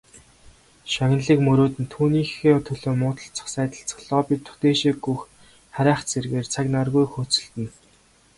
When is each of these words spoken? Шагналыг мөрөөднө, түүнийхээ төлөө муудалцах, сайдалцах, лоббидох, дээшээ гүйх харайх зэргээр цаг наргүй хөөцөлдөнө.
Шагналыг 0.93 1.39
мөрөөднө, 1.47 1.85
түүнийхээ 1.93 2.55
төлөө 2.67 2.93
муудалцах, 3.01 3.47
сайдалцах, 3.55 3.99
лоббидох, 4.09 4.53
дээшээ 4.61 4.93
гүйх 5.05 5.21
харайх 5.75 6.01
зэргээр 6.11 6.47
цаг 6.53 6.65
наргүй 6.75 7.05
хөөцөлдөнө. 7.09 7.71